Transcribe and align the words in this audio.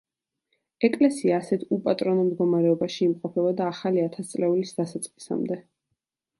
ეკლესია 0.87 1.35
ასეთ, 1.41 1.65
უპატრონო 1.77 2.23
მდგომარეობაში 2.31 2.99
იმყოფებოდა 3.09 3.69
ახალი 3.75 4.05
ათასწლეულის 4.09 4.75
დასაწყისამდე. 4.83 5.63